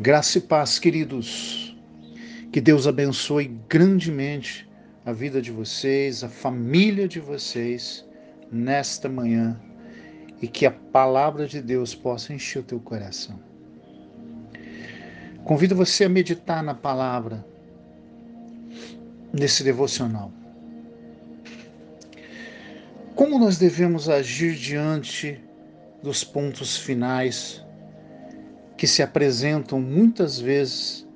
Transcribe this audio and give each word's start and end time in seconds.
Graça 0.00 0.38
e 0.38 0.40
paz, 0.40 0.78
queridos. 0.78 1.76
Que 2.50 2.58
Deus 2.58 2.86
abençoe 2.86 3.48
grandemente 3.68 4.66
a 5.04 5.12
vida 5.12 5.42
de 5.42 5.52
vocês, 5.52 6.24
a 6.24 6.28
família 6.30 7.06
de 7.06 7.20
vocês 7.20 8.02
nesta 8.50 9.10
manhã 9.10 9.60
e 10.40 10.48
que 10.48 10.64
a 10.64 10.70
palavra 10.70 11.46
de 11.46 11.60
Deus 11.60 11.94
possa 11.94 12.32
encher 12.32 12.60
o 12.60 12.62
teu 12.62 12.80
coração. 12.80 13.38
Convido 15.44 15.76
você 15.76 16.04
a 16.04 16.08
meditar 16.08 16.62
na 16.62 16.74
palavra 16.74 17.44
nesse 19.30 19.62
devocional. 19.62 20.32
Como 23.14 23.38
nós 23.38 23.58
devemos 23.58 24.08
agir 24.08 24.54
diante 24.54 25.38
dos 26.02 26.24
pontos 26.24 26.78
finais 26.78 27.62
que 28.80 28.86
se 28.86 29.02
apresentam 29.02 29.78
muitas 29.78 30.38
vezes 30.40 31.06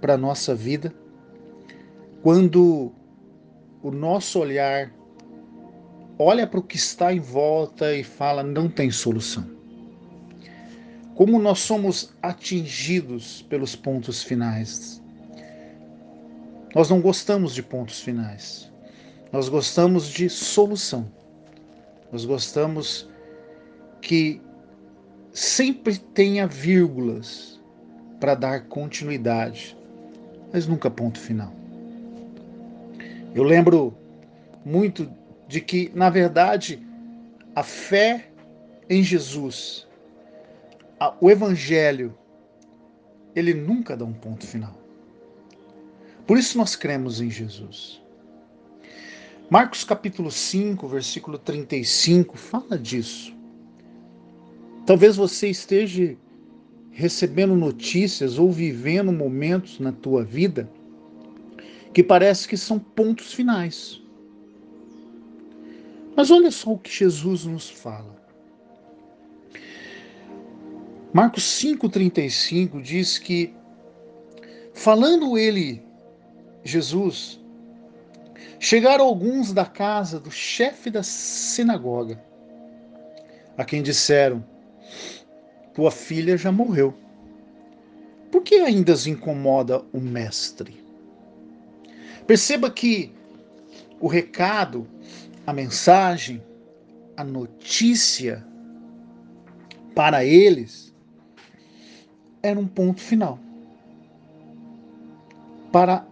para 0.00 0.14
a 0.14 0.16
nossa 0.16 0.56
vida, 0.56 0.92
quando 2.20 2.92
o 3.80 3.92
nosso 3.92 4.40
olhar 4.40 4.92
olha 6.18 6.48
para 6.48 6.58
o 6.58 6.62
que 6.64 6.74
está 6.74 7.14
em 7.14 7.20
volta 7.20 7.94
e 7.94 8.02
fala: 8.02 8.42
não 8.42 8.68
tem 8.68 8.90
solução. 8.90 9.48
Como 11.14 11.38
nós 11.38 11.60
somos 11.60 12.12
atingidos 12.20 13.40
pelos 13.42 13.76
pontos 13.76 14.24
finais. 14.24 15.00
Nós 16.74 16.90
não 16.90 17.00
gostamos 17.00 17.54
de 17.54 17.62
pontos 17.62 18.00
finais. 18.00 18.68
Nós 19.30 19.48
gostamos 19.48 20.08
de 20.08 20.28
solução. 20.28 21.08
Nós 22.10 22.24
gostamos 22.24 23.08
que 24.02 24.42
sempre 25.36 25.98
tenha 25.98 26.46
vírgulas 26.46 27.60
para 28.18 28.34
dar 28.34 28.68
continuidade, 28.68 29.76
mas 30.50 30.66
nunca 30.66 30.90
ponto 30.90 31.20
final. 31.20 31.52
Eu 33.34 33.42
lembro 33.42 33.94
muito 34.64 35.12
de 35.46 35.60
que, 35.60 35.92
na 35.94 36.08
verdade, 36.08 36.82
a 37.54 37.62
fé 37.62 38.30
em 38.88 39.02
Jesus, 39.02 39.86
a, 40.98 41.14
o 41.20 41.30
Evangelho, 41.30 42.16
ele 43.34 43.52
nunca 43.52 43.94
dá 43.94 44.06
um 44.06 44.14
ponto 44.14 44.46
final. 44.46 44.74
Por 46.26 46.38
isso 46.38 46.56
nós 46.56 46.74
cremos 46.74 47.20
em 47.20 47.28
Jesus. 47.28 48.00
Marcos 49.50 49.84
capítulo 49.84 50.30
5, 50.30 50.88
versículo 50.88 51.38
35 51.38 52.38
fala 52.38 52.78
disso. 52.78 53.35
Talvez 54.86 55.16
você 55.16 55.48
esteja 55.48 56.16
recebendo 56.92 57.56
notícias 57.56 58.38
ou 58.38 58.52
vivendo 58.52 59.12
momentos 59.12 59.80
na 59.80 59.90
tua 59.90 60.22
vida 60.22 60.70
que 61.92 62.04
parece 62.04 62.46
que 62.46 62.56
são 62.56 62.78
pontos 62.78 63.34
finais. 63.34 64.00
Mas 66.16 66.30
olha 66.30 66.50
só 66.50 66.72
o 66.72 66.78
que 66.78 66.90
Jesus 66.90 67.44
nos 67.44 67.68
fala. 67.68 68.16
Marcos 71.12 71.44
5,35 71.44 72.80
diz 72.80 73.18
que, 73.18 73.52
falando 74.72 75.36
ele, 75.36 75.82
Jesus, 76.62 77.40
chegaram 78.60 79.04
alguns 79.04 79.52
da 79.52 79.64
casa 79.64 80.20
do 80.20 80.30
chefe 80.30 80.90
da 80.90 81.02
sinagoga, 81.02 82.22
a 83.56 83.64
quem 83.64 83.82
disseram: 83.82 84.44
tua 85.74 85.90
filha 85.90 86.36
já 86.36 86.50
morreu. 86.50 86.94
Por 88.30 88.42
que 88.42 88.56
ainda 88.56 88.92
as 88.92 89.06
incomoda 89.06 89.82
o 89.92 90.00
mestre? 90.00 90.82
Perceba 92.26 92.70
que 92.70 93.12
o 94.00 94.08
recado, 94.08 94.86
a 95.46 95.52
mensagem, 95.52 96.42
a 97.16 97.22
notícia 97.22 98.44
para 99.94 100.24
eles 100.24 100.94
era 102.42 102.58
um 102.58 102.66
ponto 102.66 103.00
final. 103.00 103.38
Para 105.72 106.06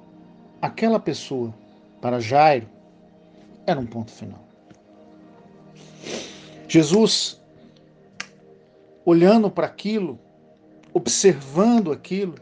aquela 0.60 0.98
pessoa, 0.98 1.54
para 2.00 2.20
Jairo, 2.20 2.68
era 3.66 3.78
um 3.78 3.86
ponto 3.86 4.10
final. 4.10 4.44
Jesus 6.68 7.40
olhando 9.04 9.50
para 9.50 9.66
aquilo, 9.66 10.19
observando 10.92 11.92
aquilo, 11.92 12.37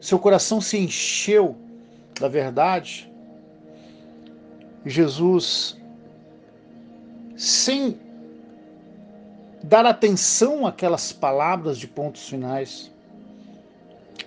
seu 0.00 0.18
coração 0.18 0.60
se 0.60 0.78
encheu 0.78 1.56
da 2.20 2.28
verdade. 2.28 3.10
Jesus, 4.84 5.76
sem 7.36 7.98
dar 9.62 9.84
atenção 9.84 10.66
àquelas 10.66 11.12
palavras 11.12 11.78
de 11.78 11.88
pontos 11.88 12.28
finais, 12.28 12.92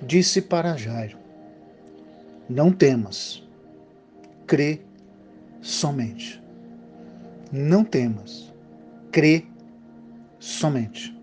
disse 0.02 0.41
para 0.41 0.75
Jairo: 0.75 1.18
Não 2.50 2.72
temas, 2.72 3.44
crê 4.46 4.81
somente. 5.62 6.41
Não 7.52 7.84
temas, 7.84 8.52
crê 9.12 9.46
somente. 10.40 11.21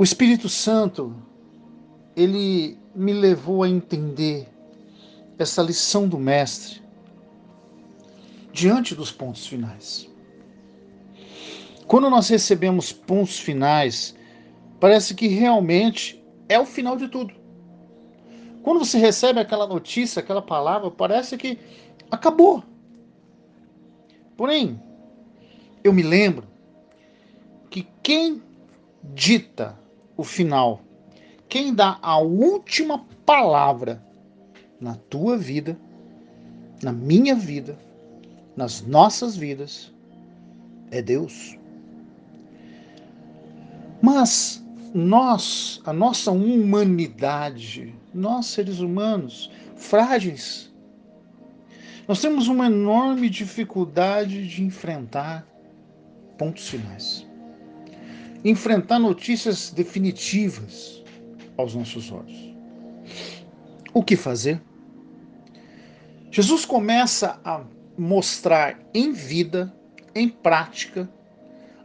O 0.00 0.02
Espírito 0.02 0.48
Santo, 0.48 1.14
ele 2.16 2.78
me 2.94 3.12
levou 3.12 3.62
a 3.62 3.68
entender 3.68 4.48
essa 5.38 5.60
lição 5.62 6.08
do 6.08 6.18
Mestre 6.18 6.80
diante 8.50 8.94
dos 8.94 9.12
pontos 9.12 9.46
finais. 9.46 10.08
Quando 11.86 12.08
nós 12.08 12.30
recebemos 12.30 12.90
pontos 12.90 13.38
finais, 13.38 14.16
parece 14.80 15.14
que 15.14 15.26
realmente 15.26 16.24
é 16.48 16.58
o 16.58 16.64
final 16.64 16.96
de 16.96 17.06
tudo. 17.06 17.34
Quando 18.62 18.78
você 18.78 18.96
recebe 18.96 19.38
aquela 19.38 19.66
notícia, 19.66 20.20
aquela 20.20 20.40
palavra, 20.40 20.90
parece 20.90 21.36
que 21.36 21.58
acabou. 22.10 22.64
Porém, 24.34 24.82
eu 25.84 25.92
me 25.92 26.02
lembro 26.02 26.48
que 27.68 27.86
quem 28.02 28.42
dita 29.04 29.78
o 30.20 30.24
final. 30.24 30.82
Quem 31.48 31.74
dá 31.74 31.98
a 32.02 32.18
última 32.18 33.04
palavra 33.24 34.04
na 34.78 34.94
tua 34.94 35.36
vida, 35.36 35.76
na 36.82 36.92
minha 36.92 37.34
vida, 37.34 37.78
nas 38.54 38.82
nossas 38.82 39.36
vidas, 39.36 39.92
é 40.90 41.00
Deus. 41.00 41.58
Mas 44.02 44.62
nós, 44.94 45.80
a 45.84 45.92
nossa 45.92 46.30
humanidade, 46.30 47.94
nós 48.12 48.46
seres 48.46 48.80
humanos, 48.80 49.50
frágeis, 49.76 50.70
nós 52.06 52.20
temos 52.20 52.46
uma 52.48 52.66
enorme 52.66 53.30
dificuldade 53.30 54.46
de 54.46 54.62
enfrentar 54.62 55.46
pontos 56.36 56.68
finais 56.68 57.29
enfrentar 58.44 58.98
notícias 58.98 59.70
definitivas 59.70 61.02
aos 61.56 61.74
nossos 61.74 62.10
olhos. 62.10 62.54
O 63.92 64.02
que 64.02 64.16
fazer? 64.16 64.60
Jesus 66.30 66.64
começa 66.64 67.40
a 67.44 67.62
mostrar 67.98 68.78
em 68.94 69.12
vida, 69.12 69.74
em 70.14 70.28
prática, 70.28 71.10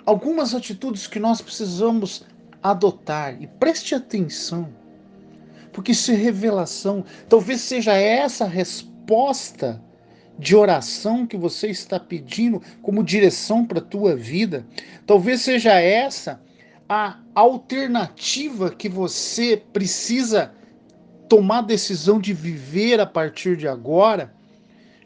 algumas 0.06 0.54
atitudes 0.54 1.08
que 1.08 1.20
nós 1.20 1.42
precisamos 1.42 2.26
adotar 2.62 3.42
e 3.42 3.48
preste 3.48 3.96
atenção, 3.96 4.70
porque 5.74 5.92
isso 5.92 6.12
é 6.12 6.16
revelação. 6.16 7.04
Talvez 7.28 7.62
seja 7.62 7.94
essa 7.94 8.46
a 8.46 8.48
resposta 8.48 9.82
de 10.38 10.56
oração 10.56 11.26
que 11.26 11.38
você 11.38 11.68
está 11.68 12.00
pedindo 12.00 12.62
como 12.82 13.04
direção 13.04 13.66
para 13.66 13.80
a 13.80 13.84
tua 13.84 14.16
vida. 14.16 14.66
Talvez 15.06 15.42
seja 15.42 15.74
essa 15.80 16.42
a 16.88 17.18
alternativa 17.34 18.70
que 18.70 18.88
você 18.88 19.62
precisa 19.74 20.54
tomar 21.28 21.62
decisão 21.62 22.20
de 22.20 22.34
viver 22.34 23.00
a 23.00 23.06
partir 23.06 23.58
de 23.58 23.68
agora, 23.68 24.34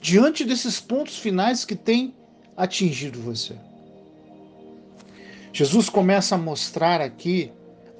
diante 0.02 0.44
desses 0.44 0.80
pontos 0.80 1.18
finais 1.18 1.64
que 1.64 1.76
têm 1.76 2.14
atingido 2.58 3.22
você. 3.22 3.56
Jesus 5.54 5.90
começa 5.90 6.36
a 6.36 6.38
mostrar 6.38 7.02
aqui 7.02 7.52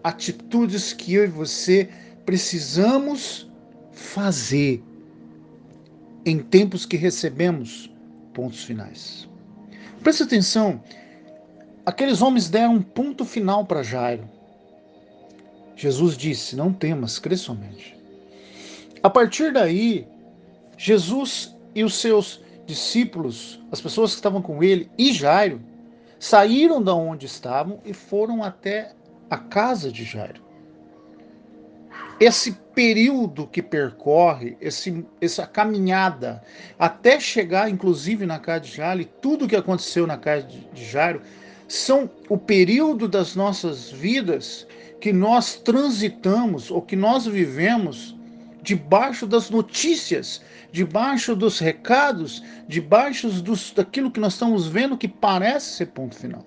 atitudes 0.04 0.94
que 0.94 1.14
eu 1.14 1.24
e 1.26 1.28
você 1.28 1.90
precisamos 2.26 3.50
fazer 3.92 4.84
em 6.26 6.40
tempos 6.40 6.86
que 6.86 6.96
recebemos 6.96 7.92
pontos 8.34 8.64
finais. 8.64 9.28
Preste 10.04 10.24
atenção, 10.24 10.82
aqueles 11.90 12.22
homens 12.22 12.50
deram 12.50 12.76
um 12.76 12.82
ponto 12.82 13.26
final 13.26 13.66
para 13.66 13.82
Jairo. 13.82 14.30
Jesus 15.76 16.16
disse: 16.16 16.56
Não 16.56 16.72
temas, 16.72 17.18
crê 17.18 17.36
somente. 17.36 17.98
A 19.02 19.10
partir 19.10 19.52
daí, 19.52 20.08
Jesus 20.78 21.56
e 21.74 21.84
os 21.84 21.96
seus 21.96 22.42
discípulos, 22.66 23.60
as 23.72 23.82
pessoas 23.82 24.12
que 24.12 24.18
estavam 24.18 24.42
com 24.42 24.64
ele 24.64 24.90
e 24.98 25.12
Jairo, 25.12 25.62
saíram 26.20 26.82
da 26.82 26.94
onde 26.94 27.26
estavam 27.26 27.80
e 27.84 27.94
foram 27.94 28.44
até 28.44 28.94
a 29.30 29.38
casa 29.38 29.92
de 29.92 30.04
Jairo. 30.04 30.44
Esse 32.20 32.52
período 32.76 33.48
que 33.48 33.64
percorre, 33.64 34.58
esse, 34.60 35.06
essa 35.22 35.48
caminhada, 35.48 36.44
até 36.78 37.20
chegar 37.20 37.70
inclusive 37.70 38.26
na 38.26 38.38
casa 38.38 38.60
de 38.60 38.76
Jairo, 38.76 39.02
e 39.02 39.06
tudo 39.06 39.48
que 39.48 39.56
aconteceu 39.56 40.06
na 40.06 40.18
casa 40.18 40.46
de 40.46 40.86
Jairo, 40.86 41.22
são 41.70 42.10
o 42.28 42.38
período 42.38 43.08
das 43.08 43.36
nossas 43.36 43.92
vidas 43.92 44.68
que 45.00 45.14
nós 45.14 45.56
transitamos 45.56 46.72
ou 46.72 46.82
que 46.82 46.96
nós 46.96 47.26
vivemos 47.28 48.18
debaixo 48.62 49.26
das 49.26 49.50
notícias, 49.50 50.42
debaixo 50.72 51.36
dos 51.36 51.60
recados, 51.60 52.44
debaixo 52.68 53.30
dos, 53.30 53.72
daquilo 53.72 54.12
que 54.12 54.20
nós 54.20 54.34
estamos 54.34 54.68
vendo 54.68 54.98
que 54.98 55.08
parece 55.08 55.78
ser 55.78 55.86
ponto 55.88 56.16
final. 56.16 56.46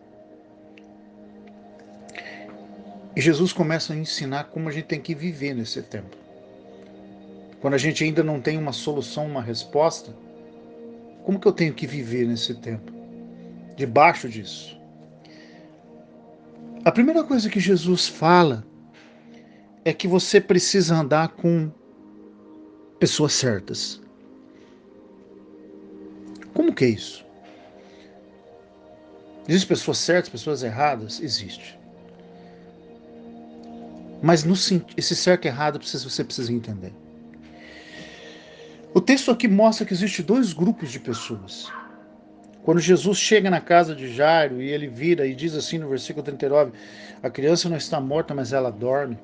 E 3.14 3.20
Jesus 3.20 3.52
começa 3.52 3.92
a 3.92 3.96
ensinar 3.96 4.44
como 4.44 4.68
a 4.68 4.72
gente 4.72 4.86
tem 4.86 5.00
que 5.00 5.14
viver 5.14 5.54
nesse 5.54 5.82
tempo. 5.82 6.16
Quando 7.60 7.74
a 7.74 7.78
gente 7.78 8.02
ainda 8.02 8.24
não 8.24 8.40
tem 8.40 8.58
uma 8.58 8.72
solução, 8.72 9.26
uma 9.26 9.42
resposta, 9.42 10.12
como 11.24 11.38
que 11.38 11.46
eu 11.46 11.52
tenho 11.52 11.72
que 11.72 11.86
viver 11.86 12.26
nesse 12.26 12.54
tempo? 12.54 12.92
Debaixo 13.76 14.28
disso. 14.28 14.81
A 16.84 16.90
primeira 16.90 17.22
coisa 17.22 17.48
que 17.48 17.60
Jesus 17.60 18.08
fala 18.08 18.66
é 19.84 19.92
que 19.92 20.08
você 20.08 20.40
precisa 20.40 20.96
andar 20.96 21.28
com 21.28 21.70
pessoas 22.98 23.34
certas. 23.34 24.00
Como 26.52 26.74
que 26.74 26.84
é 26.84 26.88
isso? 26.88 27.24
Existem 29.46 29.68
pessoas 29.68 29.98
certas, 29.98 30.28
pessoas 30.28 30.64
erradas? 30.64 31.20
Existe. 31.20 31.78
Mas 34.20 34.42
no, 34.42 34.54
esse 34.96 35.14
certo 35.14 35.44
e 35.44 35.48
errado 35.48 35.80
você 35.80 36.24
precisa 36.24 36.52
entender. 36.52 36.92
O 38.92 39.00
texto 39.00 39.30
aqui 39.30 39.46
mostra 39.46 39.86
que 39.86 39.94
existe 39.94 40.20
dois 40.20 40.52
grupos 40.52 40.90
de 40.90 40.98
pessoas. 40.98 41.70
Quando 42.64 42.80
Jesus 42.80 43.18
chega 43.18 43.50
na 43.50 43.60
casa 43.60 43.94
de 43.94 44.12
Jairo 44.12 44.62
e 44.62 44.70
ele 44.70 44.86
vira 44.86 45.26
e 45.26 45.34
diz 45.34 45.54
assim 45.54 45.78
no 45.78 45.88
versículo 45.88 46.24
39: 46.24 46.72
A 47.22 47.28
criança 47.28 47.68
não 47.68 47.76
está 47.76 48.00
morta, 48.00 48.34
mas 48.34 48.52
ela 48.52 48.70
dorme. 48.70 49.18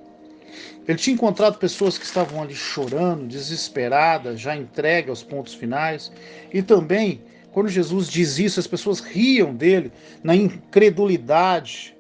Ele 0.87 0.99
tinha 0.99 1.14
encontrado 1.14 1.58
pessoas 1.58 1.99
que 1.99 2.05
estavam 2.05 2.43
ali 2.43 2.55
chorando, 2.55 3.26
desesperadas, 3.26 4.40
já 4.40 4.56
entregue 4.56 5.11
aos 5.11 5.23
pontos 5.23 5.55
finais. 5.55 6.11
E 6.52 6.62
também, 6.62 7.23
quando 7.52 7.69
Jesus 7.69 8.08
diz 8.08 8.38
isso, 8.38 8.58
as 8.58 8.67
pessoas 8.67 9.00
riam 9.00 9.55
dele 9.55 9.93
na 10.23 10.35
incredulidade. 10.35 11.94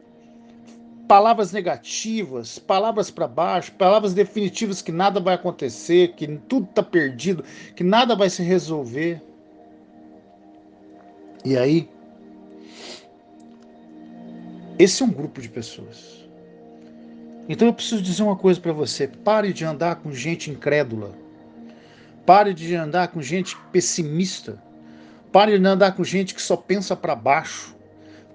Palavras 1.06 1.52
negativas, 1.52 2.58
palavras 2.58 3.10
para 3.10 3.28
baixo, 3.28 3.72
palavras 3.72 4.12
definitivas 4.12 4.82
que 4.82 4.92
nada 4.92 5.20
vai 5.20 5.34
acontecer, 5.34 6.14
que 6.14 6.26
tudo 6.48 6.66
está 6.68 6.82
perdido, 6.82 7.44
que 7.76 7.84
nada 7.84 8.16
vai 8.16 8.28
se 8.28 8.42
resolver. 8.42 9.22
E 11.44 11.56
aí, 11.56 11.88
esse 14.78 15.02
é 15.02 15.06
um 15.06 15.10
grupo 15.10 15.40
de 15.40 15.48
pessoas 15.48 16.18
então 17.48 17.66
eu 17.66 17.72
preciso 17.72 18.02
dizer 18.02 18.22
uma 18.22 18.36
coisa 18.36 18.60
para 18.60 18.72
você: 18.72 19.08
pare 19.08 19.52
de 19.52 19.64
andar 19.64 19.96
com 19.96 20.12
gente 20.12 20.50
incrédula. 20.50 21.12
Pare 22.26 22.52
de 22.52 22.74
andar 22.74 23.08
com 23.08 23.22
gente 23.22 23.56
pessimista. 23.72 24.62
Pare 25.32 25.58
de 25.58 25.66
andar 25.66 25.92
com 25.92 26.04
gente 26.04 26.34
que 26.34 26.42
só 26.42 26.56
pensa 26.56 26.94
para 26.94 27.14
baixo. 27.14 27.74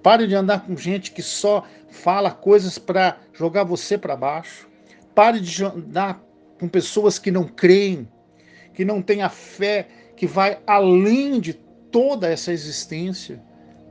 Pare 0.02 0.26
de 0.26 0.34
andar 0.34 0.66
com 0.66 0.76
gente 0.76 1.12
que 1.12 1.22
só 1.22 1.64
fala 1.88 2.30
coisas 2.30 2.76
para 2.76 3.18
jogar 3.32 3.62
você 3.62 3.96
para 3.96 4.16
baixo. 4.16 4.68
Pare 5.14 5.40
de 5.40 5.64
andar 5.64 6.20
com 6.58 6.68
pessoas 6.68 7.18
que 7.18 7.30
não 7.30 7.44
creem, 7.44 8.08
que 8.74 8.84
não 8.84 9.00
têm 9.00 9.22
a 9.22 9.28
fé 9.28 9.86
que 10.16 10.26
vai 10.26 10.58
além 10.66 11.40
de 11.40 11.54
toda 11.94 12.28
essa 12.28 12.52
existência. 12.52 13.40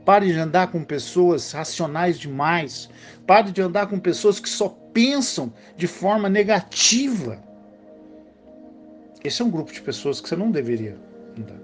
Pare 0.04 0.30
de 0.30 0.38
andar 0.38 0.70
com 0.70 0.84
pessoas 0.84 1.52
racionais 1.52 2.18
demais. 2.18 2.90
Pare 3.26 3.50
de 3.50 3.62
andar 3.62 3.86
com 3.86 3.98
pessoas 3.98 4.38
que 4.38 4.46
só 4.46 4.68
pensam 4.92 5.50
de 5.74 5.86
forma 5.86 6.28
negativa. 6.28 7.42
Esse 9.24 9.40
é 9.40 9.44
um 9.46 9.50
grupo 9.50 9.72
de 9.72 9.80
pessoas 9.80 10.20
que 10.20 10.28
você 10.28 10.36
não 10.36 10.50
deveria 10.50 10.98
andar. 11.38 11.58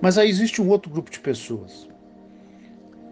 Mas 0.00 0.16
aí 0.16 0.30
existe 0.30 0.62
um 0.62 0.68
outro 0.68 0.92
grupo 0.92 1.10
de 1.10 1.18
pessoas. 1.18 1.88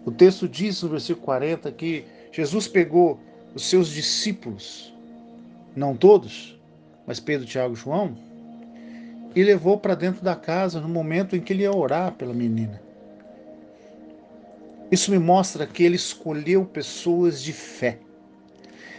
O 0.05 0.11
texto 0.11 0.47
diz 0.47 0.81
no 0.81 0.87
versículo 0.87 1.25
40 1.25 1.69
que 1.73 2.05
Jesus 2.31 2.65
pegou 2.65 3.19
os 3.53 3.65
seus 3.65 3.89
discípulos, 3.89 4.95
não 5.75 5.97
todos, 5.97 6.57
mas 7.05 7.19
Pedro, 7.19 7.45
Tiago 7.45 7.73
e 7.73 7.77
João, 7.77 8.15
e 9.37 9.43
levou 9.43 9.77
para 9.77 9.93
dentro 9.93 10.23
da 10.23 10.35
casa 10.35 10.81
no 10.81 10.89
momento 10.89 11.35
em 11.35 11.39
que 11.39 11.53
ele 11.53 11.61
ia 11.61 11.71
orar 11.71 12.11
pela 12.13 12.33
menina. 12.33 12.81
Isso 14.91 15.11
me 15.11 15.19
mostra 15.19 15.67
que 15.67 15.83
ele 15.83 15.95
escolheu 15.95 16.65
pessoas 16.65 17.43
de 17.43 17.53
fé. 17.53 17.99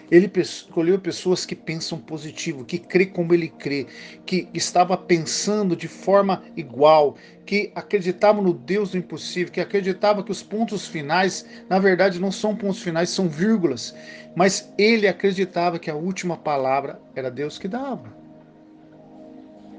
Ele 0.08 0.30
escolheu 0.36 0.96
pessoas 1.00 1.44
que 1.44 1.56
pensam 1.56 1.98
positivo, 1.98 2.64
que 2.64 2.78
crê 2.78 3.04
como 3.04 3.34
ele 3.34 3.48
crê, 3.48 3.88
que 4.24 4.48
estava 4.54 4.96
pensando 4.96 5.74
de 5.74 5.88
forma 5.88 6.44
igual, 6.56 7.16
que 7.44 7.72
acreditavam 7.74 8.40
no 8.40 8.54
Deus 8.54 8.92
do 8.92 8.98
impossível, 8.98 9.52
que 9.52 9.60
acreditava 9.60 10.22
que 10.22 10.30
os 10.30 10.40
pontos 10.40 10.86
finais, 10.86 11.44
na 11.68 11.80
verdade, 11.80 12.20
não 12.20 12.30
são 12.30 12.54
pontos 12.54 12.80
finais, 12.80 13.10
são 13.10 13.28
vírgulas. 13.28 13.92
Mas 14.36 14.72
ele 14.78 15.08
acreditava 15.08 15.80
que 15.80 15.90
a 15.90 15.96
última 15.96 16.36
palavra 16.36 17.02
era 17.16 17.28
Deus 17.28 17.58
que 17.58 17.66
dava. 17.66 18.27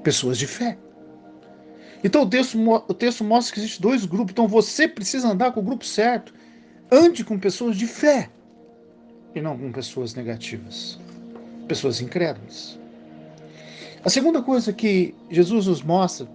Pessoas 0.02 0.38
de 0.38 0.46
fé. 0.46 0.78
Então 2.02 2.22
o 2.22 2.28
texto, 2.28 2.58
o 2.58 2.94
texto 2.94 3.22
mostra 3.24 3.54
que 3.54 3.60
existem 3.60 3.82
dois 3.82 4.04
grupos. 4.04 4.32
Então 4.32 4.48
você 4.48 4.88
precisa 4.88 5.28
andar 5.28 5.52
com 5.52 5.60
o 5.60 5.62
grupo 5.62 5.84
certo. 5.84 6.32
Ande 6.90 7.24
com 7.24 7.38
pessoas 7.38 7.76
de 7.76 7.86
fé 7.86 8.30
e 9.34 9.40
não 9.40 9.56
com 9.56 9.70
pessoas 9.70 10.14
negativas, 10.14 10.98
pessoas 11.68 12.00
incrédulas. 12.00 12.78
A 14.04 14.08
segunda 14.08 14.42
coisa 14.42 14.72
que 14.72 15.14
Jesus 15.30 15.66
nos 15.66 15.82
mostra 15.82 16.26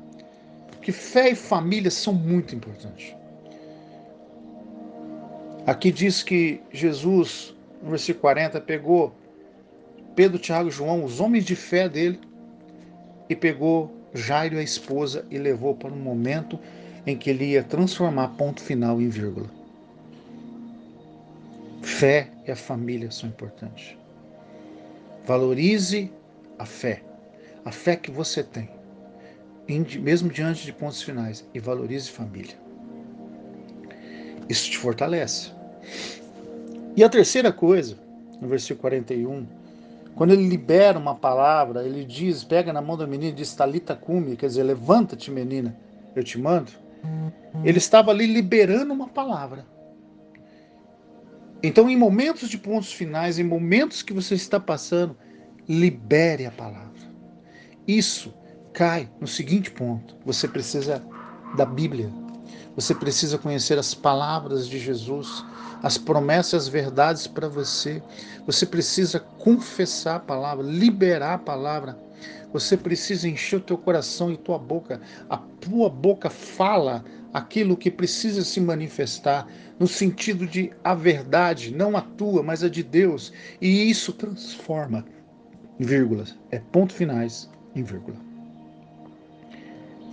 que 0.81 0.91
fé 0.91 1.31
e 1.31 1.35
família 1.35 1.89
são 1.89 2.13
muito 2.13 2.55
importantes. 2.55 3.15
Aqui 5.65 5.91
diz 5.91 6.21
que 6.21 6.61
Jesus, 6.71 7.55
no 7.81 7.89
versículo 7.89 8.21
40, 8.21 8.61
pegou 8.61 9.15
Pedro, 10.15 10.37
Tiago 10.37 10.69
e 10.69 10.71
João, 10.71 11.03
os 11.03 11.19
homens 11.19 11.43
de 11.43 11.55
fé 11.55 11.89
dele, 11.89 12.19
e 13.29 13.35
pegou 13.35 13.91
Jairo, 14.13 14.57
a 14.57 14.63
esposa, 14.63 15.25
e 15.29 15.37
levou 15.37 15.75
para 15.75 15.91
um 15.91 15.99
momento 15.99 16.59
em 17.05 17.17
que 17.17 17.29
ele 17.29 17.45
ia 17.51 17.63
transformar 17.63 18.29
ponto 18.29 18.61
final 18.61 19.01
em 19.01 19.09
vírgula. 19.09 19.49
Fé 21.81 22.29
e 22.47 22.51
a 22.51 22.55
família 22.55 23.11
são 23.11 23.29
importantes. 23.29 23.97
Valorize 25.25 26.11
a 26.57 26.65
fé, 26.65 27.03
a 27.63 27.71
fé 27.71 27.95
que 27.95 28.09
você 28.09 28.43
tem, 28.43 28.69
mesmo 29.99 30.29
diante 30.29 30.65
de 30.65 30.71
pontos 30.71 31.01
finais, 31.01 31.45
e 31.53 31.59
valorize 31.59 32.09
família. 32.09 32.55
Isso 34.47 34.69
te 34.69 34.77
fortalece. 34.77 35.51
E 36.95 37.03
a 37.03 37.09
terceira 37.09 37.51
coisa, 37.51 37.97
no 38.39 38.47
versículo 38.47 38.81
41, 38.81 39.45
quando 40.15 40.31
ele 40.31 40.47
libera 40.47 40.97
uma 40.97 41.13
palavra, 41.13 41.83
ele 41.83 42.05
diz, 42.05 42.43
pega 42.43 42.71
na 42.71 42.81
mão 42.81 42.97
da 42.97 43.05
menina 43.05 43.31
e 43.31 43.35
diz, 43.35 43.53
Talita 43.53 43.95
cume, 43.95 44.37
quer 44.37 44.47
dizer, 44.47 44.63
levanta-te 44.63 45.29
menina, 45.29 45.75
eu 46.15 46.23
te 46.23 46.39
mando. 46.39 46.71
Ele 47.63 47.77
estava 47.77 48.11
ali 48.11 48.25
liberando 48.25 48.93
uma 48.93 49.07
palavra. 49.07 49.65
Então, 51.61 51.89
em 51.89 51.97
momentos 51.97 52.49
de 52.49 52.57
pontos 52.57 52.93
finais, 52.93 53.39
em 53.39 53.43
momentos 53.43 54.01
que 54.01 54.13
você 54.13 54.35
está 54.35 54.59
passando, 54.59 55.17
libere 55.67 56.45
a 56.45 56.51
palavra. 56.51 56.85
Isso 57.87 58.33
cai 58.73 59.09
no 59.19 59.27
seguinte 59.27 59.71
ponto: 59.71 60.15
você 60.25 60.47
precisa 60.47 61.03
da 61.55 61.65
Bíblia. 61.65 62.09
Você 62.75 62.93
precisa 62.93 63.37
conhecer 63.37 63.77
as 63.77 63.93
palavras 63.93 64.67
de 64.67 64.79
Jesus, 64.79 65.43
as 65.81 65.97
promessas, 65.97 66.63
as 66.63 66.67
verdades 66.67 67.27
para 67.27 67.47
você. 67.47 68.01
Você 68.45 68.65
precisa 68.65 69.19
confessar 69.19 70.15
a 70.15 70.19
palavra, 70.19 70.65
liberar 70.65 71.35
a 71.35 71.39
palavra. 71.39 71.97
Você 72.51 72.77
precisa 72.77 73.27
encher 73.27 73.57
o 73.57 73.61
teu 73.61 73.77
coração 73.77 74.31
e 74.31 74.37
tua 74.37 74.57
boca. 74.57 75.01
A 75.29 75.37
tua 75.37 75.89
boca 75.89 76.29
fala 76.29 77.03
aquilo 77.33 77.75
que 77.75 77.91
precisa 77.91 78.43
se 78.43 78.61
manifestar 78.61 79.47
no 79.77 79.87
sentido 79.87 80.47
de 80.47 80.71
a 80.83 80.95
verdade, 80.95 81.75
não 81.75 81.97
a 81.97 82.01
tua, 82.01 82.41
mas 82.41 82.63
a 82.63 82.69
de 82.69 82.81
Deus, 82.81 83.33
e 83.59 83.89
isso 83.89 84.13
transforma 84.13 85.03
é 86.51 86.59
ponto 86.59 86.93
finais 86.93 87.49
em 87.75 87.83
vírgula. 87.83 88.15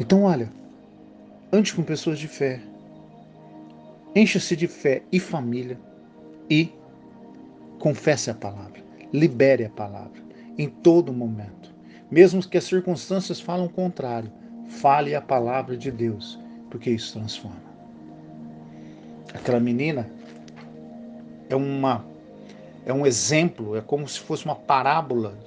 Então, 0.00 0.22
olha, 0.22 0.50
ande 1.52 1.74
com 1.74 1.82
pessoas 1.82 2.18
de 2.18 2.26
fé, 2.26 2.60
encha-se 4.16 4.56
de 4.56 4.66
fé 4.66 5.02
e 5.12 5.20
família 5.20 5.78
e 6.48 6.72
confesse 7.78 8.30
a 8.30 8.34
palavra, 8.34 8.82
libere 9.12 9.64
a 9.64 9.70
palavra 9.70 10.22
em 10.56 10.68
todo 10.68 11.12
momento. 11.12 11.72
Mesmo 12.10 12.46
que 12.46 12.58
as 12.58 12.64
circunstâncias 12.64 13.40
falem 13.40 13.66
o 13.66 13.70
contrário, 13.70 14.32
fale 14.66 15.14
a 15.14 15.20
palavra 15.20 15.76
de 15.76 15.90
Deus, 15.90 16.38
porque 16.70 16.90
isso 16.90 17.18
transforma. 17.18 17.62
Aquela 19.34 19.60
menina 19.60 20.10
é 21.48 21.56
uma 21.56 22.04
é 22.84 22.92
um 22.92 23.06
exemplo, 23.06 23.76
é 23.76 23.80
como 23.80 24.08
se 24.08 24.18
fosse 24.18 24.44
uma 24.44 24.56
parábola 24.56 25.38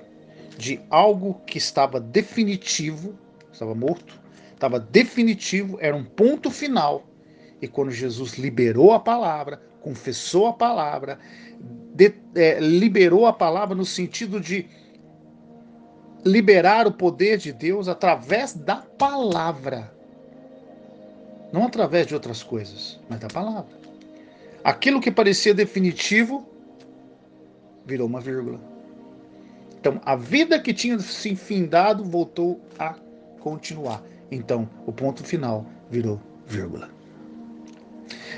de 0.58 0.80
algo 0.90 1.42
que 1.46 1.58
estava 1.58 2.00
definitivo, 2.00 3.14
estava 3.52 3.76
morto, 3.76 4.22
estava 4.56 4.80
definitivo, 4.80 5.78
era 5.80 5.96
um 5.96 6.04
ponto 6.04 6.50
final. 6.50 7.06
E 7.62 7.68
quando 7.68 7.92
Jesus 7.92 8.34
liberou 8.34 8.92
a 8.94 9.00
palavra, 9.00 9.62
confessou 9.82 10.48
a 10.48 10.54
palavra, 10.54 11.20
de, 11.94 12.14
é, 12.34 12.60
liberou 12.60 13.26
a 13.26 13.34
palavra 13.34 13.76
no 13.76 13.86
sentido 13.86 14.40
de 14.40 14.68
liberar 16.26 16.88
o 16.88 16.92
poder 16.92 17.38
de 17.38 17.54
Deus 17.54 17.88
através 17.88 18.54
da 18.54 18.78
palavra. 18.78 19.94
Não 21.54 21.66
através 21.66 22.08
de 22.08 22.14
outras 22.14 22.42
coisas, 22.42 23.00
mas 23.08 23.20
da 23.20 23.28
palavra. 23.28 23.78
Aquilo 24.64 25.00
que 25.00 25.12
parecia 25.12 25.54
definitivo 25.54 26.46
virou 27.86 28.08
uma 28.08 28.20
vírgula. 28.20 28.60
Então, 29.80 30.02
a 30.04 30.16
vida 30.16 30.60
que 30.60 30.74
tinha 30.74 30.98
se 30.98 31.36
findado 31.36 32.04
voltou 32.04 32.60
a 32.80 32.96
continuar. 33.40 34.02
Então, 34.32 34.70
o 34.86 34.92
ponto 34.92 35.24
final 35.24 35.66
virou 35.90 36.20
vírgula. 36.48 36.90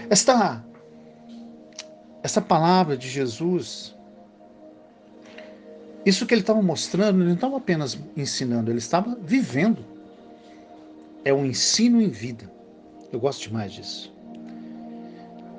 Esta, 0.10 0.64
essa 2.24 2.42
palavra 2.42 2.98
de 2.98 3.10
Jesus, 3.10 3.96
isso 6.06 6.26
que 6.26 6.34
ele 6.34 6.42
estava 6.42 6.62
mostrando, 6.62 7.20
ele 7.20 7.28
não 7.28 7.36
estava 7.36 7.58
apenas 7.58 8.00
ensinando, 8.16 8.72
ele 8.72 8.80
estava 8.80 9.18
vivendo. 9.22 9.86
É 11.26 11.34
um 11.34 11.46
ensino 11.46 12.02
em 12.02 12.10
vida. 12.10 12.50
Eu 13.12 13.20
gosto 13.20 13.44
demais 13.44 13.74
disso. 13.74 14.14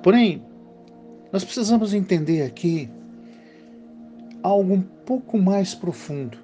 Porém, 0.02 0.42
nós 1.32 1.44
precisamos 1.44 1.92
entender 1.92 2.42
aqui 2.42 2.90
algo 4.42 4.73
um 4.73 4.82
pouco 4.82 5.37
mais 5.38 5.75
profundo. 5.75 6.38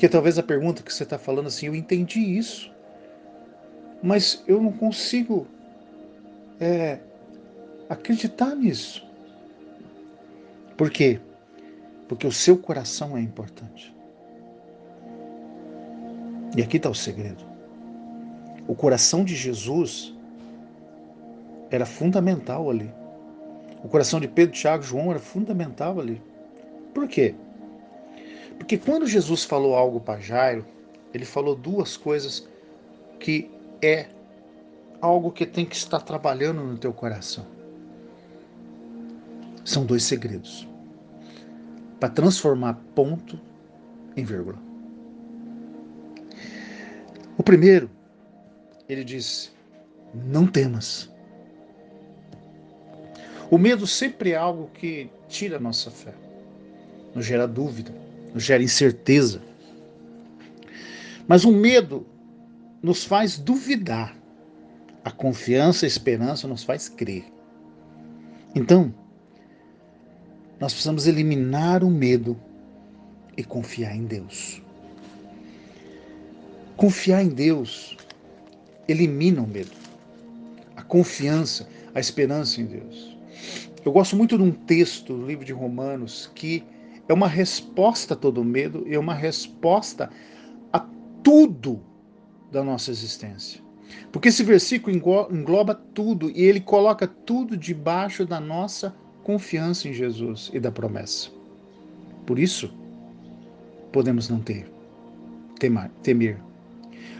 Que 0.00 0.08
talvez 0.08 0.38
a 0.38 0.42
pergunta 0.42 0.82
que 0.82 0.90
você 0.90 1.02
está 1.02 1.18
falando 1.18 1.48
assim, 1.48 1.66
eu 1.66 1.74
entendi 1.74 2.20
isso, 2.20 2.72
mas 4.02 4.42
eu 4.48 4.58
não 4.58 4.72
consigo 4.72 5.46
é, 6.58 7.00
acreditar 7.86 8.54
nisso. 8.54 9.06
Por 10.74 10.88
quê? 10.90 11.20
Porque 12.08 12.26
o 12.26 12.32
seu 12.32 12.56
coração 12.56 13.14
é 13.14 13.20
importante. 13.20 13.94
E 16.56 16.62
aqui 16.62 16.78
está 16.78 16.88
o 16.88 16.94
segredo. 16.94 17.44
O 18.66 18.74
coração 18.74 19.22
de 19.22 19.36
Jesus 19.36 20.14
era 21.70 21.84
fundamental 21.84 22.70
ali. 22.70 22.90
O 23.84 23.88
coração 23.88 24.18
de 24.18 24.28
Pedro, 24.28 24.54
Tiago 24.54 24.82
João 24.82 25.10
era 25.10 25.20
fundamental 25.20 26.00
ali. 26.00 26.22
Por 26.94 27.06
quê? 27.06 27.34
Porque 28.60 28.76
quando 28.76 29.06
Jesus 29.06 29.42
falou 29.42 29.74
algo 29.74 29.98
para 29.98 30.20
Jairo, 30.20 30.66
ele 31.14 31.24
falou 31.24 31.56
duas 31.56 31.96
coisas 31.96 32.46
que 33.18 33.50
é 33.80 34.06
algo 35.00 35.32
que 35.32 35.46
tem 35.46 35.64
que 35.64 35.74
estar 35.74 35.98
trabalhando 36.00 36.62
no 36.62 36.76
teu 36.76 36.92
coração. 36.92 37.46
São 39.64 39.86
dois 39.86 40.02
segredos. 40.02 40.68
Para 41.98 42.10
transformar 42.10 42.74
ponto 42.94 43.40
em 44.14 44.24
vírgula. 44.24 44.58
O 47.38 47.42
primeiro, 47.42 47.90
ele 48.86 49.02
disse: 49.02 49.50
Não 50.14 50.46
temas. 50.46 51.10
O 53.50 53.56
medo 53.56 53.86
sempre 53.86 54.32
é 54.32 54.36
algo 54.36 54.70
que 54.74 55.10
tira 55.28 55.56
a 55.56 55.60
nossa 55.60 55.90
fé, 55.90 56.12
nos 57.14 57.24
gera 57.24 57.48
dúvida, 57.48 57.92
gera 58.36 58.62
incerteza. 58.62 59.40
Mas 61.26 61.44
o 61.44 61.52
medo 61.52 62.06
nos 62.82 63.04
faz 63.04 63.38
duvidar. 63.38 64.16
A 65.04 65.10
confiança 65.10 65.86
a 65.86 65.88
esperança 65.88 66.46
nos 66.46 66.62
faz 66.62 66.88
crer. 66.88 67.24
Então, 68.54 68.94
nós 70.58 70.72
precisamos 70.72 71.06
eliminar 71.06 71.82
o 71.82 71.90
medo 71.90 72.36
e 73.36 73.42
confiar 73.42 73.96
em 73.96 74.04
Deus. 74.04 74.60
Confiar 76.76 77.22
em 77.22 77.28
Deus 77.28 77.96
elimina 78.88 79.42
o 79.42 79.46
medo, 79.46 79.70
a 80.76 80.82
confiança, 80.82 81.68
a 81.94 82.00
esperança 82.00 82.60
em 82.60 82.66
Deus. 82.66 83.16
Eu 83.84 83.92
gosto 83.92 84.16
muito 84.16 84.36
de 84.36 84.42
um 84.42 84.50
texto 84.50 85.16
do 85.16 85.26
livro 85.26 85.44
de 85.44 85.52
Romanos 85.52 86.30
que 86.34 86.62
é 87.10 87.12
uma 87.12 87.26
resposta 87.26 88.14
a 88.14 88.16
todo 88.16 88.44
medo 88.44 88.84
e 88.86 88.94
é 88.94 88.98
uma 88.98 89.14
resposta 89.14 90.08
a 90.72 90.78
tudo 91.24 91.82
da 92.52 92.62
nossa 92.62 92.92
existência. 92.92 93.60
Porque 94.12 94.28
esse 94.28 94.44
versículo 94.44 94.94
engloba 94.94 95.74
tudo 95.74 96.30
e 96.30 96.40
ele 96.44 96.60
coloca 96.60 97.08
tudo 97.08 97.56
debaixo 97.56 98.24
da 98.24 98.38
nossa 98.38 98.94
confiança 99.24 99.88
em 99.88 99.92
Jesus 99.92 100.52
e 100.54 100.60
da 100.60 100.70
promessa. 100.70 101.30
Por 102.24 102.38
isso, 102.38 102.72
podemos 103.90 104.28
não 104.28 104.38
ter, 104.38 104.70
temer. 105.58 106.38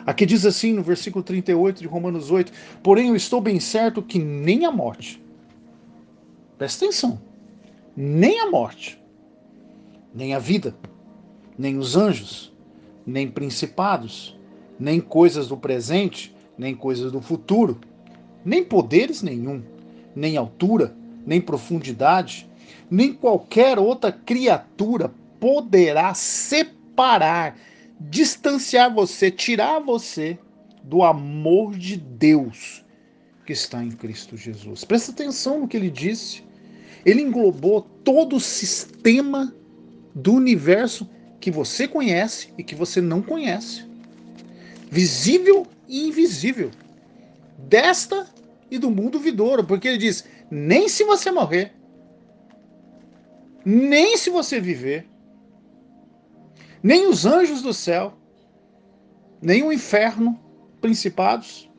Aqui 0.07 0.25
diz 0.25 0.47
assim 0.47 0.73
no 0.73 0.85
versículo 0.85 1.25
38 1.25 1.81
de 1.81 1.89
Romanos 1.89 2.31
8: 2.31 2.53
Porém, 2.81 3.09
eu 3.09 3.17
estou 3.17 3.41
bem 3.41 3.59
certo 3.59 4.01
que 4.01 4.21
nem 4.21 4.65
a 4.65 4.71
morte, 4.71 5.21
Presta 6.57 6.85
atenção. 6.85 7.21
Nem 7.97 8.39
a 8.39 8.51
morte, 8.51 9.00
nem 10.15 10.35
a 10.35 10.39
vida, 10.39 10.75
nem 11.59 11.79
os 11.79 11.97
anjos, 11.97 12.53
nem 13.07 13.29
principados, 13.29 14.39
nem 14.79 15.01
coisas 15.01 15.49
do 15.49 15.57
presente, 15.57 16.35
nem 16.57 16.75
coisas 16.75 17.13
do 17.13 17.21
futuro, 17.21 17.79
nem 18.45 18.65
poderes 18.65 19.23
nenhum, 19.23 19.63
nem 20.15 20.37
altura, 20.37 20.95
nem 21.27 21.41
profundidade, 21.41 22.49
nem 22.91 23.13
qualquer 23.13 23.79
outra 23.79 24.11
criatura 24.11 25.13
poderá 25.39 26.15
separar, 26.15 27.57
distanciar 28.01 28.93
você, 28.93 29.31
tirar 29.31 29.81
você 29.81 30.39
do 30.83 31.03
amor 31.03 31.75
de 31.75 31.97
Deus 31.97 32.85
que 33.47 33.53
está 33.53 33.83
em 33.83 33.91
Cristo 33.91 34.37
Jesus. 34.37 34.85
Presta 34.85 35.13
atenção 35.13 35.61
no 35.61 35.69
que 35.69 35.77
ele 35.77 35.91
disse. 35.91 36.43
Ele 37.05 37.23
englobou 37.23 37.83
todo 38.05 38.37
o 38.37 38.41
sistema 38.41 39.55
do 40.15 40.35
universo 40.35 41.09
que 41.41 41.51
você 41.51 41.89
conhece 41.89 42.53
e 42.59 42.63
que 42.63 42.75
você 42.75 43.01
não 43.01 43.23
conhece. 43.23 43.85
Visível 44.91 45.67
e 45.89 46.09
invisível. 46.09 46.71
Desta 47.59 48.29
e 48.71 48.79
do 48.79 48.91
mundo 48.91 49.19
vidouro, 49.19 49.65
porque 49.65 49.89
ele 49.89 49.99
diz: 49.99 50.25
nem 50.51 50.89
se 50.89 51.05
você 51.05 51.31
morrer, 51.31 51.73
nem 53.65 54.17
se 54.17 54.31
você 54.31 54.61
viver, 54.61 55.07
nem 56.83 57.09
os 57.09 57.27
anjos 57.27 57.63
do 57.63 57.73
céu, 57.73 58.15
nem 59.41 59.63
o 59.63 59.73
inferno, 59.73 60.39
principados, 60.81 61.71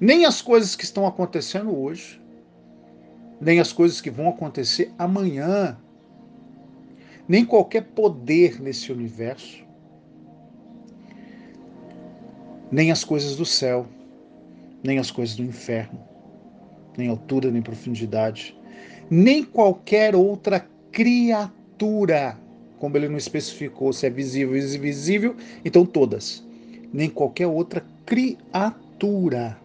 nem 0.00 0.24
as 0.24 0.40
coisas 0.40 0.76
que 0.76 0.84
estão 0.84 1.06
acontecendo 1.06 1.76
hoje, 1.76 2.20
nem 3.40 3.60
as 3.60 3.72
coisas 3.72 4.00
que 4.00 4.10
vão 4.10 4.28
acontecer 4.28 4.92
amanhã, 4.98 5.76
nem 7.28 7.44
qualquer 7.44 7.82
poder 7.82 8.60
nesse 8.60 8.90
universo, 8.90 9.62
nem 12.72 12.90
as 12.90 13.04
coisas 13.04 13.36
do 13.36 13.44
céu, 13.44 13.86
nem 14.82 14.98
as 14.98 15.10
coisas 15.10 15.36
do 15.36 15.42
inferno, 15.42 16.00
nem 16.96 17.08
altura, 17.08 17.50
nem 17.50 17.60
profundidade, 17.60 18.56
nem 19.10 19.44
qualquer 19.44 20.14
outra 20.14 20.66
criatura, 20.90 22.38
como 22.78 22.96
ele 22.96 23.08
não 23.08 23.18
especificou 23.18 23.92
se 23.92 24.06
é 24.06 24.10
visível 24.10 24.50
ou 24.50 24.56
invisível, 24.56 25.36
então 25.64 25.84
todas, 25.84 26.46
nem 26.92 27.10
qualquer 27.10 27.46
outra 27.46 27.84
criatura. 28.06 29.58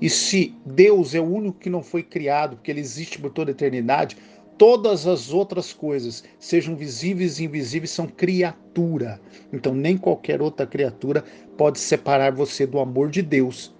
E 0.00 0.10
se 0.10 0.54
Deus 0.66 1.14
é 1.14 1.20
o 1.20 1.24
único 1.24 1.58
que 1.58 1.70
não 1.70 1.82
foi 1.82 2.02
criado, 2.02 2.56
porque 2.56 2.70
ele 2.70 2.80
existe 2.80 3.18
por 3.18 3.30
toda 3.30 3.50
a 3.50 3.52
eternidade, 3.52 4.16
todas 4.58 5.06
as 5.06 5.32
outras 5.32 5.72
coisas, 5.72 6.24
sejam 6.38 6.76
visíveis 6.76 7.38
e 7.38 7.44
invisíveis, 7.44 7.90
são 7.90 8.06
criatura. 8.06 9.20
Então 9.52 9.74
nem 9.74 9.96
qualquer 9.96 10.40
outra 10.40 10.66
criatura 10.66 11.24
pode 11.56 11.78
separar 11.78 12.32
você 12.32 12.66
do 12.66 12.78
amor 12.78 13.10
de 13.10 13.22
Deus 13.22 13.74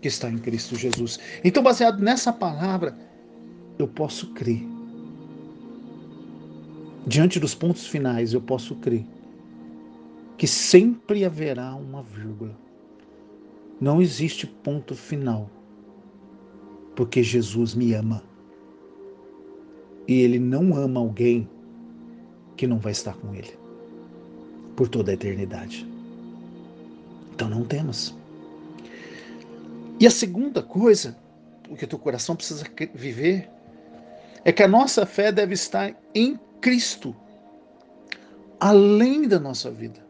que 0.00 0.08
está 0.08 0.28
em 0.28 0.36
Cristo 0.36 0.74
Jesus. 0.74 1.18
Então, 1.44 1.62
baseado 1.62 2.02
nessa 2.02 2.32
palavra, 2.32 2.98
eu 3.78 3.86
posso 3.86 4.34
crer. 4.34 4.62
Diante 7.06 7.38
dos 7.38 7.54
pontos 7.54 7.86
finais, 7.86 8.34
eu 8.34 8.40
posso 8.40 8.74
crer 8.76 9.06
que 10.36 10.46
sempre 10.46 11.24
haverá 11.24 11.74
uma 11.76 12.02
vírgula. 12.02 12.58
Não 13.80 14.02
existe 14.02 14.46
ponto 14.46 14.94
final, 14.94 15.48
porque 16.96 17.22
Jesus 17.22 17.74
me 17.74 17.94
ama. 17.94 18.22
E 20.06 20.20
Ele 20.20 20.38
não 20.38 20.74
ama 20.74 21.00
alguém 21.00 21.48
que 22.56 22.66
não 22.66 22.78
vai 22.78 22.92
estar 22.92 23.14
com 23.14 23.34
Ele 23.34 23.56
por 24.76 24.88
toda 24.88 25.10
a 25.10 25.14
eternidade. 25.14 25.86
Então 27.34 27.48
não 27.48 27.64
temas. 27.64 28.14
E 30.00 30.06
a 30.06 30.10
segunda 30.10 30.62
coisa, 30.62 31.16
o 31.68 31.76
que 31.76 31.84
o 31.84 31.88
teu 31.88 31.98
coração 31.98 32.34
precisa 32.34 32.64
viver, 32.94 33.48
é 34.44 34.52
que 34.52 34.62
a 34.62 34.68
nossa 34.68 35.06
fé 35.06 35.30
deve 35.30 35.54
estar 35.54 35.94
em 36.14 36.38
Cristo, 36.60 37.14
além 38.58 39.28
da 39.28 39.38
nossa 39.38 39.70
vida. 39.70 40.00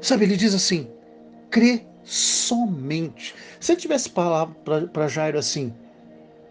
Sabe, 0.00 0.24
ele 0.24 0.36
diz 0.36 0.54
assim: 0.54 0.88
crê 1.50 1.84
somente. 2.08 3.34
Se 3.60 3.72
ele 3.72 3.80
tivesse 3.80 4.08
falado 4.08 4.54
para 4.92 5.08
Jairo 5.08 5.38
assim: 5.38 5.74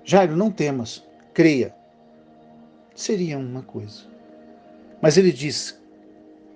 Jairo, 0.04 0.36
não 0.36 0.52
temas, 0.52 1.04
creia, 1.34 1.76
seria 2.94 3.40
uma 3.40 3.64
coisa. 3.64 4.04
Mas 5.02 5.18
ele 5.18 5.32
diz: 5.32 5.82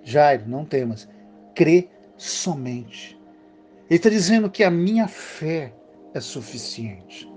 Jairo, 0.03 0.47
não 0.47 0.63
temas, 0.63 1.09
crê 1.55 1.89
somente. 2.15 3.19
Ele 3.89 3.97
está 3.97 4.09
dizendo 4.09 4.51
que 4.51 4.63
a 4.63 4.69
minha 4.69 5.07
fé 5.07 5.73
é 6.13 6.19
suficiente. 6.19 7.27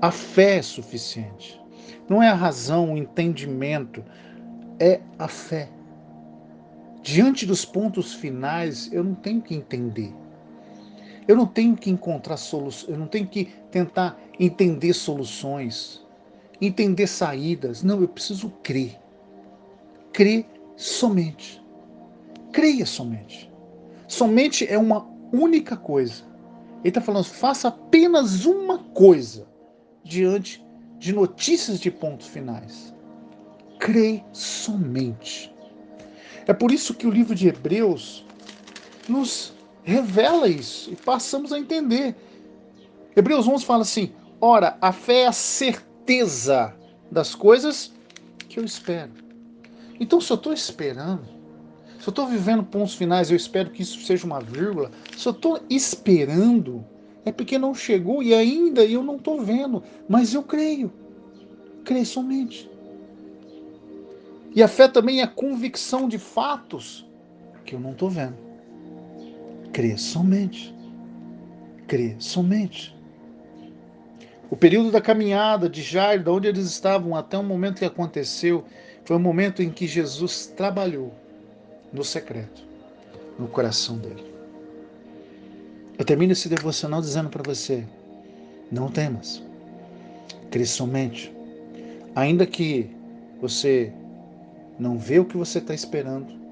A 0.00 0.10
fé 0.10 0.56
é 0.56 0.62
suficiente. 0.62 1.60
Não 2.08 2.22
é 2.22 2.28
a 2.28 2.34
razão, 2.34 2.94
o 2.94 2.98
entendimento, 2.98 4.02
é 4.80 5.00
a 5.18 5.28
fé. 5.28 5.68
Diante 7.02 7.44
dos 7.44 7.64
pontos 7.64 8.14
finais, 8.14 8.90
eu 8.92 9.04
não 9.04 9.14
tenho 9.14 9.42
que 9.42 9.54
entender. 9.54 10.12
Eu 11.26 11.36
não 11.36 11.46
tenho 11.46 11.76
que 11.76 11.90
encontrar 11.90 12.36
soluções, 12.36 12.90
eu 12.90 12.98
não 12.98 13.06
tenho 13.06 13.26
que 13.26 13.46
tentar 13.70 14.18
entender 14.38 14.92
soluções, 14.92 16.04
entender 16.60 17.06
saídas. 17.06 17.82
Não, 17.82 18.00
eu 18.00 18.08
preciso 18.08 18.50
crer. 18.62 18.98
Crer 20.12 20.46
somente. 20.76 21.62
Creia 22.52 22.86
somente. 22.86 23.50
Somente 24.06 24.66
é 24.68 24.78
uma 24.78 25.08
única 25.32 25.76
coisa. 25.76 26.22
Ele 26.80 26.90
está 26.90 27.00
falando, 27.00 27.24
faça 27.24 27.68
apenas 27.68 28.44
uma 28.44 28.78
coisa 28.78 29.46
diante 30.04 30.64
de 30.98 31.12
notícias 31.12 31.80
de 31.80 31.90
pontos 31.90 32.26
finais. 32.26 32.94
Creia 33.78 34.24
somente. 34.32 35.52
É 36.46 36.52
por 36.52 36.70
isso 36.70 36.94
que 36.94 37.06
o 37.06 37.10
livro 37.10 37.34
de 37.34 37.48
Hebreus 37.48 38.26
nos 39.08 39.53
revela 39.84 40.48
isso 40.48 40.90
e 40.90 40.96
passamos 40.96 41.52
a 41.52 41.58
entender. 41.58 42.16
Hebreus 43.14 43.46
11 43.46 43.64
fala 43.64 43.82
assim: 43.82 44.12
Ora, 44.40 44.76
a 44.80 44.92
fé 44.92 45.22
é 45.22 45.26
a 45.26 45.32
certeza 45.32 46.74
das 47.10 47.34
coisas 47.34 47.92
que 48.48 48.58
eu 48.58 48.64
espero. 48.64 49.12
Então, 50.00 50.20
se 50.20 50.32
eu 50.32 50.36
estou 50.36 50.52
esperando, 50.52 51.22
se 52.00 52.08
eu 52.08 52.10
estou 52.10 52.26
vivendo 52.26 52.64
pontos 52.64 52.94
finais, 52.94 53.30
eu 53.30 53.36
espero 53.36 53.70
que 53.70 53.82
isso 53.82 54.00
seja 54.00 54.26
uma 54.26 54.40
vírgula. 54.40 54.90
Se 55.16 55.28
eu 55.28 55.32
estou 55.32 55.60
esperando, 55.70 56.84
é 57.24 57.30
porque 57.30 57.58
não 57.58 57.74
chegou 57.74 58.22
e 58.22 58.34
ainda 58.34 58.84
eu 58.84 59.02
não 59.02 59.16
estou 59.16 59.40
vendo, 59.40 59.82
mas 60.08 60.34
eu 60.34 60.42
creio. 60.42 60.92
Creio 61.84 62.04
somente. 62.04 62.70
E 64.54 64.62
a 64.62 64.68
fé 64.68 64.86
também 64.88 65.20
é 65.20 65.24
a 65.24 65.28
convicção 65.28 66.08
de 66.08 66.18
fatos 66.18 67.06
que 67.64 67.74
eu 67.74 67.80
não 67.80 67.92
estou 67.92 68.10
vendo. 68.10 68.43
Crê 69.74 69.98
somente. 69.98 70.72
Crê 71.88 72.14
somente. 72.20 72.96
O 74.48 74.56
período 74.56 74.92
da 74.92 75.00
caminhada 75.00 75.68
de 75.68 75.82
Jair, 75.82 76.22
de 76.22 76.30
onde 76.30 76.46
eles 76.46 76.66
estavam 76.66 77.16
até 77.16 77.36
o 77.36 77.42
momento 77.42 77.80
que 77.80 77.84
aconteceu, 77.84 78.64
foi 79.04 79.16
o 79.16 79.20
momento 79.20 79.64
em 79.64 79.70
que 79.72 79.88
Jesus 79.88 80.46
trabalhou 80.56 81.12
no 81.92 82.04
secreto, 82.04 82.62
no 83.36 83.48
coração 83.48 83.98
dele. 83.98 84.24
Eu 85.98 86.04
termino 86.04 86.34
esse 86.34 86.48
devocional 86.48 87.00
dizendo 87.00 87.28
para 87.28 87.42
você: 87.42 87.84
não 88.70 88.88
temas, 88.88 89.42
crê 90.52 90.64
somente. 90.64 91.34
Ainda 92.14 92.46
que 92.46 92.88
você 93.40 93.92
não 94.78 94.96
vê 94.96 95.18
o 95.18 95.24
que 95.24 95.36
você 95.36 95.58
está 95.58 95.74
esperando, 95.74 96.43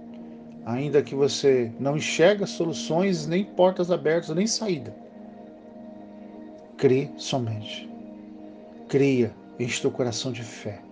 ainda 0.64 1.02
que 1.02 1.14
você 1.14 1.72
não 1.78 1.96
enxerga 1.96 2.46
soluções, 2.46 3.26
nem 3.26 3.44
portas 3.44 3.90
abertas, 3.90 4.34
nem 4.34 4.46
saída, 4.46 4.94
crê 6.76 7.10
somente. 7.16 7.88
Creia, 8.88 9.34
enche 9.58 9.80
teu 9.80 9.90
coração 9.90 10.32
de 10.32 10.42
fé 10.42 10.82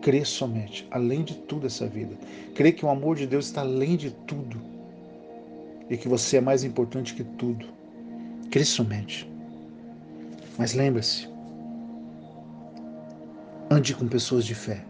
crê 0.00 0.24
somente, 0.24 0.86
além 0.90 1.22
de 1.22 1.34
tudo 1.34 1.66
essa 1.66 1.86
vida. 1.86 2.16
Crê 2.54 2.72
que 2.72 2.84
o 2.84 2.88
amor 2.88 3.16
de 3.16 3.26
Deus 3.26 3.46
está 3.46 3.60
além 3.60 3.96
de 3.96 4.10
tudo 4.10 4.60
e 5.90 5.96
que 5.96 6.08
você 6.08 6.36
é 6.36 6.40
mais 6.40 6.64
importante 6.64 7.14
que 7.14 7.24
tudo. 7.24 7.66
Crê 8.50 8.64
somente. 8.64 9.30
Mas 10.56 10.74
lembre-se, 10.74 11.28
ande 13.70 13.94
com 13.94 14.08
pessoas 14.08 14.44
de 14.44 14.54
fé. 14.54 14.84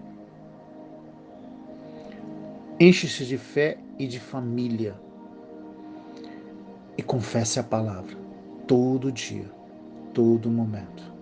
Enche-se 2.80 3.24
de 3.24 3.38
fé 3.38 3.78
e 3.98 4.06
de 4.06 4.20
família. 4.20 4.94
E 6.96 7.02
confesse 7.02 7.58
a 7.58 7.62
palavra 7.62 8.16
todo 8.66 9.10
dia, 9.12 9.50
todo 10.12 10.50
momento 10.50 11.18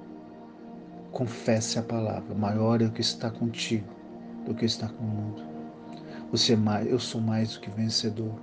confesse 1.17 1.79
a 1.79 1.83
palavra. 1.83 2.35
Maior 2.35 2.83
é 2.83 2.85
o 2.85 2.91
que 2.91 3.01
está 3.01 3.31
contigo 3.31 3.89
do 4.45 4.55
que 4.55 4.67
está 4.67 4.87
com 4.87 5.03
o 5.03 5.07
mundo. 5.07 5.43
Você 6.31 6.53
é 6.53 6.57
mais, 6.57 6.87
eu 6.87 6.99
sou 6.99 7.23
mais 7.23 7.55
do 7.55 7.61
que 7.61 7.71
vencedor. 7.71 8.35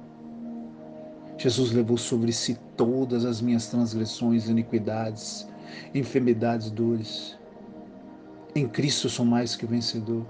Jesus 1.38 1.72
levou 1.72 1.98
sobre 2.00 2.32
si 2.32 2.58
todas 2.76 3.26
as 3.26 3.42
minhas 3.42 3.68
transgressões, 3.68 4.50
iniquidades, 4.50 5.48
enfermidades, 5.94 6.72
dores. 6.72 7.38
Em 8.56 8.68
Cristo 8.68 9.08
sou 9.08 9.24
mais 9.24 9.56
que 9.56 9.68
vencedor. 9.68 10.26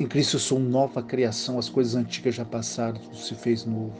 Em 0.00 0.06
Cristo 0.06 0.36
eu 0.36 0.40
sou 0.40 0.58
nova 0.58 1.02
criação, 1.02 1.58
as 1.58 1.68
coisas 1.68 1.94
antigas 1.94 2.34
já 2.34 2.44
passaram, 2.44 3.00
tudo 3.00 3.16
se 3.16 3.34
fez 3.34 3.64
novo. 3.64 3.96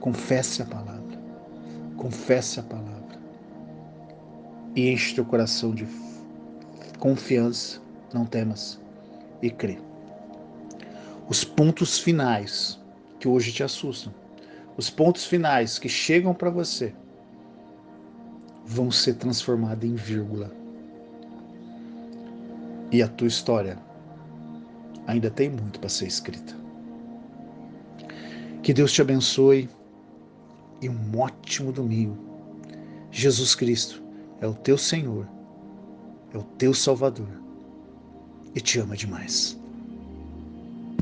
Confesse 0.00 0.62
a 0.62 0.66
palavra. 0.66 1.18
Confesse 1.96 2.60
a 2.60 2.62
palavra 2.62 3.02
e 4.74 4.90
enche 4.90 5.14
teu 5.14 5.24
coração 5.24 5.74
de 5.74 5.86
confiança, 6.98 7.80
não 8.12 8.24
temas 8.24 8.80
e 9.42 9.50
crê. 9.50 9.78
Os 11.28 11.44
pontos 11.44 11.98
finais 11.98 12.80
que 13.18 13.28
hoje 13.28 13.52
te 13.52 13.62
assustam, 13.62 14.12
os 14.76 14.88
pontos 14.88 15.24
finais 15.24 15.78
que 15.78 15.88
chegam 15.88 16.34
para 16.34 16.50
você, 16.50 16.94
vão 18.64 18.90
ser 18.90 19.14
transformados 19.14 19.84
em 19.84 19.94
vírgula. 19.94 20.50
E 22.90 23.02
a 23.02 23.08
tua 23.08 23.28
história 23.28 23.78
ainda 25.06 25.30
tem 25.30 25.50
muito 25.50 25.80
para 25.80 25.88
ser 25.88 26.06
escrita. 26.06 26.54
Que 28.62 28.72
Deus 28.72 28.92
te 28.92 29.02
abençoe 29.02 29.68
e 30.80 30.88
um 30.88 31.18
ótimo 31.18 31.72
domingo. 31.72 32.16
Jesus 33.10 33.54
Cristo 33.54 34.02
é 34.40 34.46
o 34.46 34.54
teu 34.54 34.78
Senhor, 34.78 35.28
é 36.32 36.38
o 36.38 36.42
teu 36.42 36.72
Salvador 36.72 37.28
e 38.54 38.60
te 38.60 38.78
ama 38.78 38.96
demais. 38.96 39.61